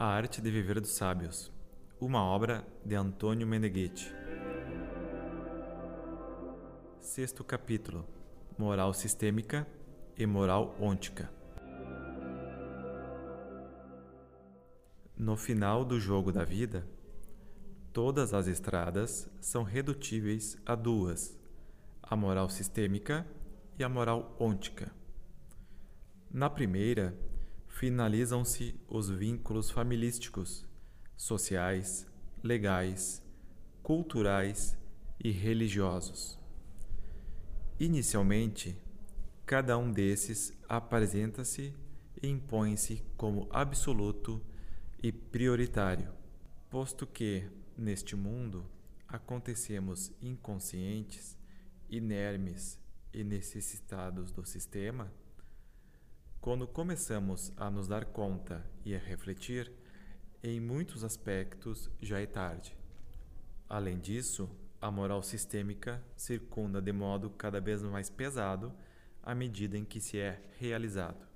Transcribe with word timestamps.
A 0.00 0.06
Arte 0.06 0.40
de 0.40 0.48
Viver 0.48 0.80
dos 0.80 0.90
Sábios, 0.90 1.50
uma 2.00 2.22
obra 2.22 2.64
de 2.84 2.94
Antônio 2.94 3.44
Meneghetti. 3.44 4.14
Sexto 7.00 7.42
capítulo: 7.42 8.06
Moral 8.56 8.94
Sistêmica 8.94 9.66
e 10.16 10.24
Moral 10.24 10.76
Ôntica. 10.78 11.28
No 15.16 15.36
final 15.36 15.84
do 15.84 15.98
jogo 15.98 16.30
da 16.30 16.44
vida, 16.44 16.86
todas 17.92 18.32
as 18.32 18.46
estradas 18.46 19.28
são 19.40 19.64
redutíveis 19.64 20.56
a 20.64 20.76
duas: 20.76 21.36
a 22.00 22.14
moral 22.14 22.48
sistêmica 22.48 23.26
e 23.76 23.82
a 23.82 23.88
moral 23.88 24.36
ôntica. 24.38 24.92
Na 26.30 26.48
primeira, 26.48 27.18
finalizam-se 27.78 28.74
os 28.88 29.08
vínculos 29.08 29.70
familísticos, 29.70 30.66
sociais, 31.16 32.04
legais, 32.42 33.22
culturais 33.84 34.76
e 35.22 35.30
religiosos. 35.30 36.36
Inicialmente, 37.78 38.76
cada 39.46 39.78
um 39.78 39.92
desses 39.92 40.52
apresenta-se 40.68 41.72
e 42.20 42.26
impõe-se 42.26 43.00
como 43.16 43.46
absoluto 43.48 44.42
e 45.00 45.12
prioritário, 45.12 46.12
posto 46.68 47.06
que, 47.06 47.48
neste 47.76 48.16
mundo, 48.16 48.68
acontecemos 49.06 50.10
inconscientes, 50.20 51.38
inermes 51.88 52.76
e 53.14 53.22
necessitados 53.22 54.32
do 54.32 54.44
sistema 54.44 55.08
quando 56.40 56.66
começamos 56.66 57.52
a 57.56 57.68
nos 57.68 57.88
dar 57.88 58.04
conta 58.04 58.64
e 58.84 58.94
a 58.94 58.98
refletir, 58.98 59.72
em 60.42 60.60
muitos 60.60 61.02
aspectos 61.02 61.90
já 62.00 62.20
é 62.20 62.26
tarde. 62.26 62.76
Além 63.68 63.98
disso, 63.98 64.48
a 64.80 64.90
moral 64.90 65.22
sistêmica 65.22 66.02
circunda 66.16 66.80
de 66.80 66.92
modo 66.92 67.28
cada 67.30 67.60
vez 67.60 67.82
mais 67.82 68.08
pesado 68.08 68.72
à 69.22 69.34
medida 69.34 69.76
em 69.76 69.84
que 69.84 70.00
se 70.00 70.18
é 70.18 70.40
realizado. 70.58 71.26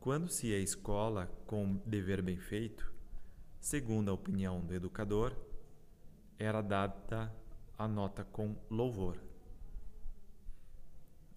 Quando 0.00 0.28
se 0.28 0.54
é 0.54 0.58
escola 0.58 1.30
com 1.46 1.76
dever 1.84 2.22
bem 2.22 2.38
feito, 2.38 2.90
segundo 3.60 4.10
a 4.10 4.14
opinião 4.14 4.60
do 4.60 4.74
educador, 4.74 5.36
era 6.38 6.62
dada 6.62 7.32
a 7.78 7.86
nota 7.86 8.24
com 8.24 8.56
louvor. 8.70 9.18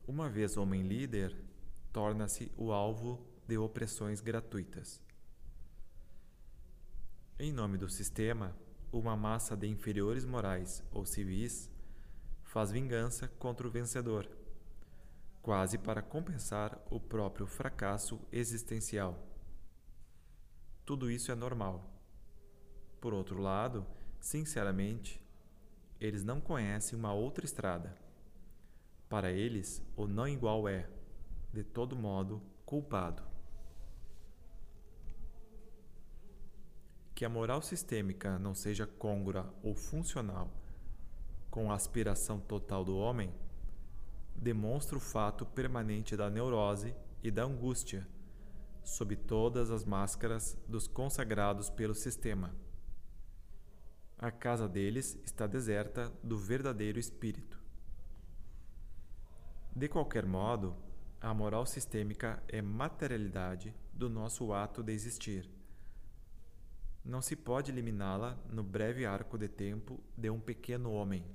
Uma 0.07 0.29
vez 0.29 0.55
homem 0.55 0.83
líder, 0.83 1.35
torna-se 1.91 2.51
o 2.57 2.71
alvo 2.71 3.25
de 3.47 3.57
opressões 3.57 4.21
gratuitas. 4.21 5.01
Em 7.37 7.51
nome 7.51 7.77
do 7.77 7.89
sistema, 7.89 8.55
uma 8.91 9.15
massa 9.15 9.55
de 9.55 9.67
inferiores 9.67 10.25
morais 10.25 10.83
ou 10.91 11.05
civis 11.05 11.69
faz 12.43 12.71
vingança 12.71 13.27
contra 13.27 13.67
o 13.67 13.71
vencedor, 13.71 14.29
quase 15.41 15.77
para 15.77 16.01
compensar 16.01 16.79
o 16.89 16.99
próprio 16.99 17.47
fracasso 17.47 18.19
existencial. 18.31 19.17
Tudo 20.85 21.09
isso 21.09 21.31
é 21.31 21.35
normal. 21.35 21.89
Por 22.99 23.13
outro 23.13 23.39
lado, 23.39 23.85
sinceramente, 24.19 25.21
eles 25.99 26.23
não 26.23 26.41
conhecem 26.41 26.97
uma 26.97 27.13
outra 27.13 27.45
estrada. 27.45 27.95
Para 29.07 29.31
eles, 29.31 29.81
o 29.95 30.07
não 30.07 30.27
igual 30.27 30.67
é 30.67 30.89
de 31.51 31.63
todo 31.63 31.95
modo, 31.95 32.41
culpado. 32.65 33.23
Que 37.13 37.25
a 37.25 37.29
moral 37.29 37.61
sistêmica 37.61 38.39
não 38.39 38.53
seja 38.53 38.87
côngrua 38.87 39.53
ou 39.61 39.75
funcional 39.75 40.49
com 41.49 41.71
a 41.71 41.75
aspiração 41.75 42.39
total 42.39 42.85
do 42.85 42.97
homem 42.97 43.33
demonstra 44.35 44.97
o 44.97 45.01
fato 45.01 45.45
permanente 45.45 46.15
da 46.15 46.29
neurose 46.29 46.95
e 47.21 47.29
da 47.29 47.43
angústia 47.43 48.07
sob 48.83 49.15
todas 49.15 49.69
as 49.69 49.83
máscaras 49.83 50.57
dos 50.67 50.87
consagrados 50.87 51.69
pelo 51.69 51.93
sistema. 51.93 52.55
A 54.17 54.31
casa 54.31 54.67
deles 54.67 55.19
está 55.25 55.45
deserta 55.45 56.11
do 56.23 56.37
verdadeiro 56.37 56.99
espírito. 56.99 57.59
De 59.75 59.87
qualquer 59.87 60.25
modo, 60.25 60.75
a 61.21 61.33
moral 61.33 61.65
sistêmica 61.65 62.41
é 62.47 62.61
materialidade 62.61 63.75
do 63.91 64.09
nosso 64.09 64.53
ato 64.53 64.81
de 64.81 64.93
existir. 64.93 65.49
Não 67.03 67.21
se 67.21 67.35
pode 67.35 67.71
eliminá-la 67.71 68.37
no 68.49 68.63
breve 68.63 69.05
arco 69.05 69.37
de 69.37 69.49
tempo 69.49 69.99
de 70.17 70.29
um 70.29 70.39
pequeno 70.39 70.93
homem. 70.93 71.25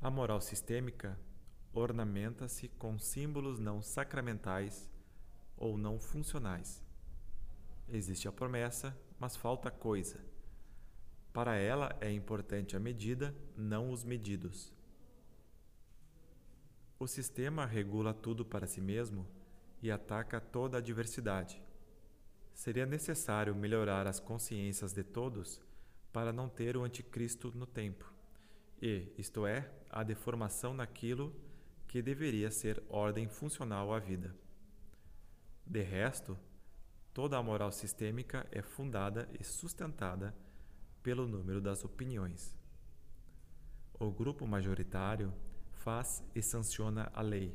A 0.00 0.10
moral 0.10 0.40
sistêmica 0.40 1.18
ornamenta-se 1.72 2.68
com 2.68 2.98
símbolos 3.00 3.58
não 3.58 3.82
sacramentais 3.82 4.88
ou 5.56 5.76
não 5.76 5.98
funcionais. 5.98 6.80
Existe 7.88 8.28
a 8.28 8.32
promessa, 8.32 8.96
mas 9.18 9.34
falta 9.34 9.72
coisa. 9.72 10.20
Para 11.32 11.56
ela 11.56 11.96
é 12.00 12.12
importante 12.12 12.76
a 12.76 12.80
medida, 12.80 13.34
não 13.56 13.90
os 13.90 14.04
medidos. 14.04 14.72
O 17.02 17.08
sistema 17.08 17.66
regula 17.66 18.14
tudo 18.14 18.44
para 18.44 18.64
si 18.64 18.80
mesmo 18.80 19.26
e 19.82 19.90
ataca 19.90 20.40
toda 20.40 20.78
a 20.78 20.80
diversidade. 20.80 21.60
Seria 22.54 22.86
necessário 22.86 23.56
melhorar 23.56 24.06
as 24.06 24.20
consciências 24.20 24.92
de 24.92 25.02
todos 25.02 25.60
para 26.12 26.32
não 26.32 26.48
ter 26.48 26.76
o 26.76 26.84
anticristo 26.84 27.50
no 27.56 27.66
tempo, 27.66 28.08
e, 28.80 29.12
isto 29.18 29.44
é, 29.44 29.68
a 29.90 30.04
deformação 30.04 30.72
naquilo 30.74 31.34
que 31.88 32.00
deveria 32.00 32.52
ser 32.52 32.80
ordem 32.88 33.26
funcional 33.26 33.92
à 33.92 33.98
vida. 33.98 34.32
De 35.66 35.82
resto, 35.82 36.38
toda 37.12 37.36
a 37.36 37.42
moral 37.42 37.72
sistêmica 37.72 38.46
é 38.52 38.62
fundada 38.62 39.28
e 39.40 39.42
sustentada 39.42 40.32
pelo 41.02 41.26
número 41.26 41.60
das 41.60 41.84
opiniões. 41.84 42.56
O 43.98 44.08
grupo 44.08 44.46
majoritário 44.46 45.34
faz 45.82 46.22
e 46.32 46.40
sanciona 46.40 47.10
a 47.12 47.20
lei. 47.20 47.52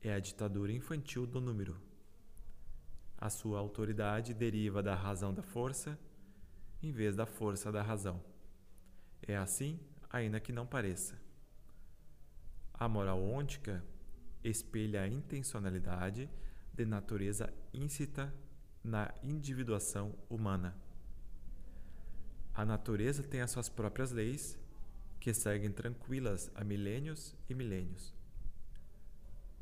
É 0.00 0.14
a 0.14 0.18
ditadura 0.18 0.72
infantil 0.72 1.26
do 1.26 1.38
número. 1.38 1.76
A 3.18 3.28
sua 3.28 3.58
autoridade 3.58 4.32
deriva 4.32 4.82
da 4.82 4.94
razão 4.94 5.32
da 5.32 5.42
força, 5.42 5.98
em 6.82 6.90
vez 6.92 7.14
da 7.14 7.26
força 7.26 7.70
da 7.70 7.82
razão. 7.82 8.22
É 9.20 9.36
assim, 9.36 9.78
ainda 10.10 10.40
que 10.40 10.50
não 10.52 10.66
pareça. 10.66 11.20
A 12.72 12.88
moral 12.88 13.22
ôntica 13.22 13.84
espelha 14.42 15.02
a 15.02 15.08
intencionalidade 15.08 16.28
de 16.72 16.86
natureza 16.86 17.52
íncita 17.72 18.34
na 18.82 19.12
individuação 19.22 20.14
humana. 20.28 20.74
A 22.54 22.64
natureza 22.64 23.22
tem 23.22 23.42
as 23.42 23.50
suas 23.50 23.68
próprias 23.68 24.10
leis 24.10 24.58
que 25.24 25.32
seguem 25.32 25.72
tranquilas 25.72 26.50
há 26.54 26.62
milênios 26.62 27.34
e 27.48 27.54
milênios. 27.54 28.12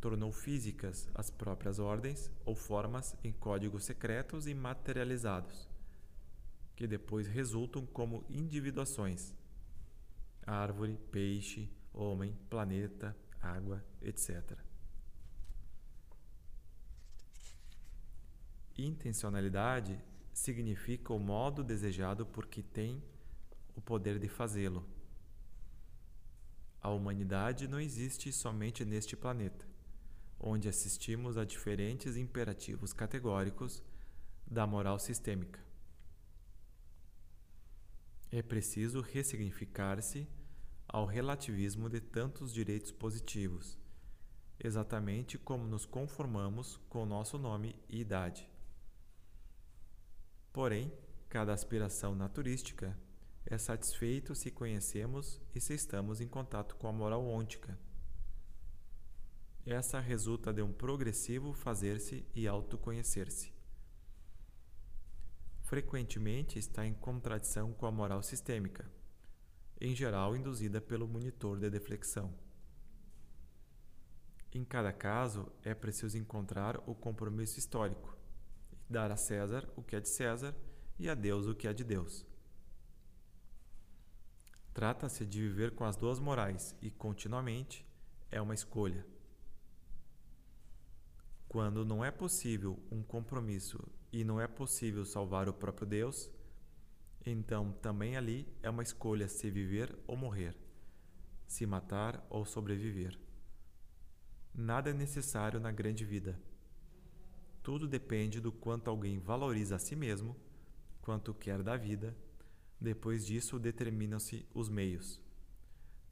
Tornou 0.00 0.32
físicas 0.32 1.08
as 1.14 1.30
próprias 1.30 1.78
ordens 1.78 2.32
ou 2.44 2.56
formas 2.56 3.14
em 3.22 3.30
códigos 3.30 3.84
secretos 3.84 4.48
e 4.48 4.54
materializados, 4.54 5.68
que 6.74 6.84
depois 6.84 7.28
resultam 7.28 7.86
como 7.86 8.24
individuações: 8.28 9.32
árvore, 10.44 10.98
peixe, 11.12 11.70
homem, 11.94 12.36
planeta, 12.50 13.16
água, 13.40 13.84
etc. 14.00 14.58
Intencionalidade 18.76 19.96
significa 20.32 21.12
o 21.12 21.20
modo 21.20 21.62
desejado 21.62 22.26
por 22.26 22.46
que 22.46 22.64
tem 22.64 23.00
o 23.76 23.80
poder 23.80 24.18
de 24.18 24.26
fazê-lo 24.26 24.84
a 26.82 26.90
humanidade 26.90 27.68
não 27.68 27.78
existe 27.78 28.32
somente 28.32 28.84
neste 28.84 29.16
planeta, 29.16 29.64
onde 30.38 30.68
assistimos 30.68 31.38
a 31.38 31.44
diferentes 31.44 32.16
imperativos 32.16 32.92
categóricos 32.92 33.80
da 34.44 34.66
moral 34.66 34.98
sistêmica. 34.98 35.60
É 38.32 38.42
preciso 38.42 39.00
ressignificar-se 39.00 40.26
ao 40.88 41.06
relativismo 41.06 41.88
de 41.88 42.00
tantos 42.00 42.52
direitos 42.52 42.90
positivos, 42.90 43.78
exatamente 44.58 45.38
como 45.38 45.64
nos 45.64 45.86
conformamos 45.86 46.80
com 46.88 47.06
nosso 47.06 47.38
nome 47.38 47.76
e 47.88 48.00
idade. 48.00 48.48
Porém, 50.52 50.92
cada 51.28 51.52
aspiração 51.52 52.14
naturística 52.14 52.98
é 53.46 53.58
satisfeito 53.58 54.34
se 54.34 54.50
conhecemos 54.50 55.40
e 55.54 55.60
se 55.60 55.74
estamos 55.74 56.20
em 56.20 56.28
contato 56.28 56.76
com 56.76 56.88
a 56.88 56.92
moral 56.92 57.24
ôntica. 57.24 57.78
Essa 59.64 60.00
resulta 60.00 60.52
de 60.52 60.62
um 60.62 60.72
progressivo 60.72 61.52
fazer-se 61.52 62.26
e 62.34 62.48
autoconhecer-se. 62.48 63.52
frequentemente 65.60 66.58
está 66.58 66.84
em 66.84 66.92
contradição 66.92 67.72
com 67.72 67.86
a 67.86 67.90
moral 67.90 68.22
sistêmica, 68.22 68.90
em 69.80 69.94
geral 69.94 70.36
induzida 70.36 70.82
pelo 70.82 71.08
monitor 71.08 71.58
de 71.58 71.70
deflexão. 71.70 72.34
Em 74.52 74.64
cada 74.64 74.92
caso, 74.92 75.50
é 75.62 75.74
preciso 75.74 76.18
encontrar 76.18 76.76
o 76.86 76.94
compromisso 76.94 77.58
histórico, 77.58 78.14
dar 78.88 79.10
a 79.10 79.16
César 79.16 79.66
o 79.74 79.82
que 79.82 79.96
é 79.96 80.00
de 80.00 80.10
César 80.10 80.54
e 80.98 81.08
a 81.08 81.14
Deus 81.14 81.46
o 81.46 81.54
que 81.54 81.66
é 81.66 81.72
de 81.72 81.84
Deus. 81.84 82.26
Trata-se 84.72 85.26
de 85.26 85.40
viver 85.40 85.72
com 85.72 85.84
as 85.84 85.96
duas 85.96 86.18
morais 86.18 86.74
e, 86.80 86.90
continuamente, 86.90 87.86
é 88.30 88.40
uma 88.40 88.54
escolha. 88.54 89.06
Quando 91.46 91.84
não 91.84 92.02
é 92.02 92.10
possível 92.10 92.78
um 92.90 93.02
compromisso 93.02 93.78
e 94.10 94.24
não 94.24 94.40
é 94.40 94.48
possível 94.48 95.04
salvar 95.04 95.48
o 95.48 95.52
próprio 95.52 95.86
Deus, 95.86 96.30
então 97.26 97.72
também 97.82 98.16
ali 98.16 98.48
é 98.62 98.70
uma 98.70 98.82
escolha 98.82 99.28
se 99.28 99.50
viver 99.50 99.94
ou 100.06 100.16
morrer, 100.16 100.56
se 101.46 101.66
matar 101.66 102.26
ou 102.30 102.46
sobreviver. 102.46 103.18
Nada 104.54 104.90
é 104.90 104.94
necessário 104.94 105.60
na 105.60 105.70
grande 105.70 106.04
vida. 106.04 106.40
Tudo 107.62 107.86
depende 107.86 108.40
do 108.40 108.50
quanto 108.50 108.88
alguém 108.88 109.18
valoriza 109.18 109.76
a 109.76 109.78
si 109.78 109.94
mesmo, 109.94 110.36
quanto 111.00 111.32
quer 111.32 111.62
da 111.62 111.76
vida. 111.76 112.16
Depois 112.82 113.24
disso, 113.24 113.60
determinam-se 113.60 114.44
os 114.52 114.68
meios. 114.68 115.20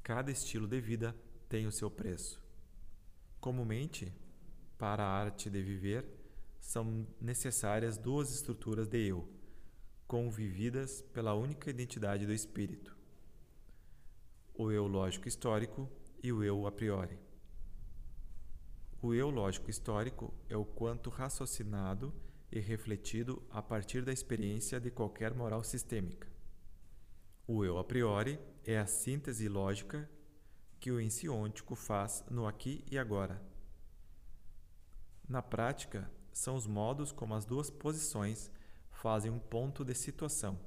Cada 0.05 0.31
estilo 0.31 0.69
de 0.69 0.81
vida 0.81 1.17
tem 1.49 1.67
o 1.67 1.73
seu 1.73 1.91
preço. 1.91 2.41
Comumente, 3.41 4.15
para 4.79 5.03
a 5.03 5.11
arte 5.11 5.51
de 5.51 5.61
viver, 5.61 6.07
são 6.61 7.05
necessárias 7.21 7.99
duas 7.99 8.33
estruturas 8.33 8.87
de 8.87 9.05
eu, 9.05 9.29
convividas 10.07 11.03
pela 11.13 11.35
única 11.35 11.69
identidade 11.69 12.25
do 12.25 12.33
espírito: 12.33 12.97
o 14.55 14.71
eu 14.71 14.87
lógico 14.87 15.27
histórico 15.27 15.91
e 16.23 16.33
o 16.33 16.45
eu 16.45 16.69
a 16.69 16.71
priori. 16.71 17.19
O 19.03 19.13
eu 19.13 19.29
lógico 19.29 19.71
histórico 19.71 20.33
é 20.49 20.57
o 20.57 20.65
quanto 20.65 21.11
raciocinado 21.11 22.15
e 22.53 22.61
refletido 22.61 23.43
a 23.51 23.61
partir 23.61 24.05
da 24.05 24.13
experiência 24.13 24.79
de 24.79 24.93
qualquer 24.93 25.35
moral 25.35 25.65
sistêmica. 25.65 26.31
O 27.53 27.65
eu 27.65 27.79
a 27.79 27.83
priori 27.83 28.39
é 28.65 28.79
a 28.79 28.87
síntese 28.87 29.49
lógica 29.49 30.09
que 30.79 30.93
o 30.93 31.01
ensiôntico 31.01 31.75
faz 31.75 32.25
no 32.31 32.47
aqui 32.47 32.85
e 32.89 32.97
agora. 32.97 33.43
Na 35.29 35.43
prática, 35.43 36.09
são 36.33 36.55
os 36.55 36.69
modos 36.69 37.11
como 37.11 37.35
as 37.35 37.45
duas 37.45 37.69
posições 37.69 38.53
fazem 38.93 39.33
um 39.33 39.41
ponto 39.41 39.85
de 39.85 39.97
situação. 39.97 40.61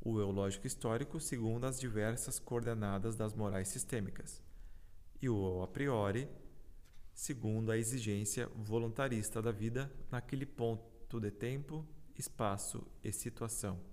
O 0.00 0.18
eu 0.18 0.32
lógico 0.32 0.66
histórico 0.66 1.20
segundo 1.20 1.64
as 1.64 1.78
diversas 1.78 2.40
coordenadas 2.40 3.14
das 3.14 3.32
morais 3.32 3.68
sistêmicas, 3.68 4.42
e 5.20 5.28
o 5.28 5.46
eu 5.46 5.62
a 5.62 5.68
priori 5.68 6.28
segundo 7.14 7.70
a 7.70 7.78
exigência 7.78 8.48
voluntarista 8.48 9.40
da 9.40 9.52
vida 9.52 9.88
naquele 10.10 10.44
ponto 10.44 11.20
de 11.20 11.30
tempo, 11.30 11.86
espaço 12.18 12.84
e 13.04 13.12
situação. 13.12 13.91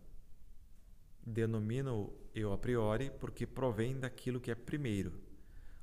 Denomino 1.25 2.13
eu 2.33 2.54
a 2.54 2.57
priori 2.57 3.12
porque 3.19 3.45
provém 3.45 4.00
daquilo 4.00 4.39
que 4.39 4.51
é 4.51 4.56
primeiro, 4.56 5.19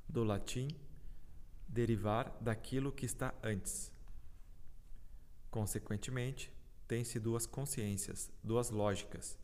do 0.07 0.23
latim 0.23 0.67
derivar 1.67 2.35
daquilo 2.41 2.91
que 2.91 3.05
está 3.05 3.33
antes. 3.43 3.91
Consequentemente, 5.51 6.51
tem-se 6.87 7.19
duas 7.19 7.45
consciências, 7.45 8.31
duas 8.43 8.69
lógicas, 8.69 9.37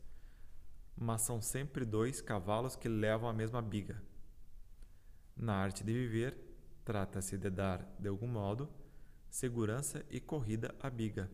mas 0.96 1.22
são 1.22 1.40
sempre 1.40 1.84
dois 1.84 2.20
cavalos 2.20 2.76
que 2.76 2.88
levam 2.88 3.28
a 3.28 3.32
mesma 3.32 3.60
biga. 3.60 4.02
Na 5.36 5.54
arte 5.54 5.84
de 5.84 5.92
viver, 5.92 6.44
Trata-se 6.84 7.38
de 7.38 7.48
dar, 7.48 7.82
de 7.98 8.08
algum 8.08 8.26
modo, 8.26 8.68
segurança 9.30 10.04
e 10.10 10.20
corrida 10.20 10.74
à 10.78 10.90
biga. 10.90 11.30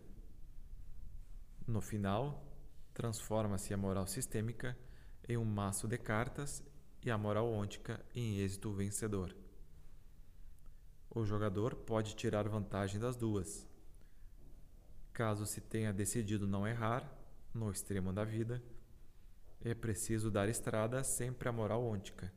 No 1.66 1.80
final, 1.80 2.49
transforma-se 2.92 3.72
a 3.72 3.76
moral 3.76 4.06
sistêmica 4.06 4.76
em 5.28 5.36
um 5.36 5.44
maço 5.44 5.86
de 5.86 5.96
cartas 5.96 6.62
e 7.02 7.10
a 7.10 7.16
moral 7.16 7.50
ôntica 7.50 8.04
em 8.14 8.38
êxito 8.38 8.72
vencedor. 8.72 9.34
O 11.08 11.24
jogador 11.24 11.74
pode 11.74 12.14
tirar 12.14 12.48
vantagem 12.48 13.00
das 13.00 13.16
duas. 13.16 13.66
Caso 15.12 15.44
se 15.46 15.60
tenha 15.60 15.92
decidido 15.92 16.46
não 16.46 16.66
errar, 16.66 17.04
no 17.52 17.70
extremo 17.70 18.12
da 18.12 18.24
vida, 18.24 18.62
é 19.60 19.74
preciso 19.74 20.30
dar 20.30 20.48
estrada 20.48 21.02
sempre 21.02 21.48
à 21.48 21.52
moral 21.52 21.84
ôntica, 21.84 22.32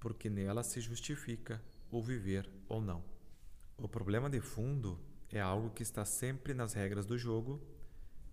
porque 0.00 0.30
nela 0.30 0.62
se 0.62 0.80
justifica 0.80 1.62
o 1.90 2.02
viver 2.02 2.50
ou 2.68 2.80
não. 2.80 3.04
O 3.76 3.88
problema 3.88 4.28
de 4.28 4.40
fundo 4.40 4.98
é 5.30 5.40
algo 5.40 5.70
que 5.70 5.82
está 5.82 6.04
sempre 6.04 6.54
nas 6.54 6.72
regras 6.72 7.06
do 7.06 7.16
jogo 7.16 7.62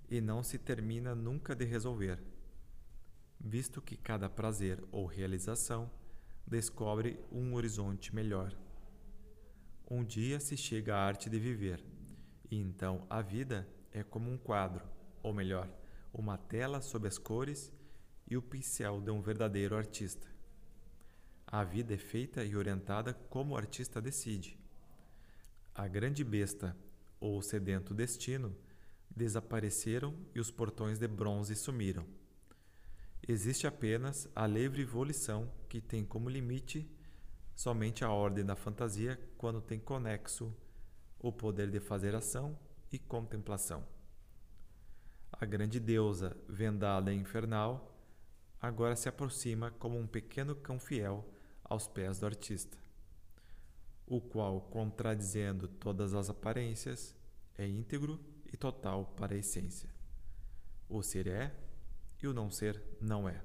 e 0.09 0.21
não 0.21 0.42
se 0.44 0.57
termina 0.57 1.13
nunca 1.13 1.56
de 1.56 1.65
resolver, 1.65 2.21
visto 3.39 3.81
que 3.81 3.98
cada 3.98 4.30
prazer 4.30 4.83
ou 4.92 5.06
realização 5.06 5.92
descobre 6.45 7.19
um 7.31 7.54
horizonte 7.56 8.15
melhor. 8.15 8.56
Um 9.89 10.04
dia 10.04 10.39
se 10.39 10.56
chega 10.56 10.95
à 10.95 11.06
arte 11.06 11.30
de 11.30 11.39
viver, 11.39 11.83
e 12.50 12.57
então 12.57 13.06
a 13.09 13.21
vida 13.21 13.68
é 13.92 14.04
como 14.04 14.31
um 14.31 14.38
quadro, 14.38 14.86
ou 15.21 15.33
melhor, 15.33 15.69
uma 16.13 16.38
tela 16.38 16.81
sob 16.81 17.07
as 17.07 17.18
cores 17.18 17.71
e 18.30 18.38
o 18.38 18.42
pincel 18.42 19.01
de 19.01 19.12
um 19.12 19.21
verdadeiro 19.21 19.75
artista. 19.75 20.27
A 21.45 21.63
vida 21.63 21.94
é 21.94 21.98
feita 21.98 22.44
e 22.44 22.56
orientada 22.56 23.13
como 23.30 23.54
o 23.54 23.57
artista 23.57 24.01
decide. 24.01 24.57
A 25.74 25.88
grande 25.88 26.24
besta 26.24 26.75
ou 27.19 27.42
sedento 27.42 27.94
destino 27.94 28.56
desapareceram 29.18 30.14
e 30.34 30.40
os 30.40 30.52
portões 30.52 31.00
de 31.00 31.08
bronze 31.08 31.56
sumiram. 31.56 32.06
Existe 33.28 33.66
apenas 33.66 34.30
a 34.36 34.46
livre 34.46 34.86
volição 34.86 35.52
que 35.68 35.81
tem 35.81 36.06
como 36.06 36.30
limite 36.30 36.90
somente 37.56 38.06
a 38.06 38.12
ordem 38.12 38.46
da 38.46 38.56
fantasia 38.56 39.19
quando 39.38 39.60
tem 39.60 39.80
conexo 39.80 40.56
o 41.19 41.31
poder 41.31 41.72
de 41.72 41.80
fazer 41.80 42.14
ação 42.14 42.58
e 42.92 43.00
contemplação. 43.00 43.83
A 45.31 45.45
grande 45.45 45.80
deusa 45.80 46.38
vendada 46.47 47.12
e 47.12 47.18
infernal 47.18 48.00
agora 48.62 48.95
se 48.95 49.09
aproxima 49.09 49.71
como 49.71 49.97
um 49.97 50.07
pequeno 50.07 50.56
cão 50.56 50.80
fiel 50.80 51.28
aos 51.64 51.88
pés 51.88 52.19
do 52.19 52.26
artista, 52.26 52.78
o 54.06 54.21
qual, 54.21 54.62
contradizendo 54.62 55.68
todas 55.68 56.14
as 56.14 56.30
aparências, 56.30 57.14
é 57.57 57.68
íntegro 57.68 58.19
e 58.51 58.57
total 58.57 59.06
para 59.16 59.33
a 59.33 59.37
essência. 59.37 59.89
O 60.89 61.01
ser 61.01 61.27
é 61.27 61.54
e 62.21 62.27
o 62.27 62.33
não 62.33 62.49
ser 62.49 62.81
não 62.99 63.27
é. 63.27 63.42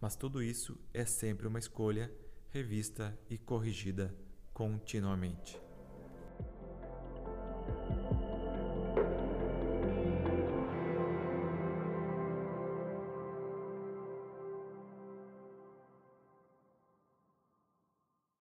Mas 0.00 0.16
tudo 0.16 0.42
isso 0.42 0.78
é 0.94 1.04
sempre 1.04 1.46
uma 1.46 1.58
escolha 1.58 2.10
revista 2.50 3.18
e 3.28 3.38
corrigida 3.38 4.14
continuamente. 4.52 5.60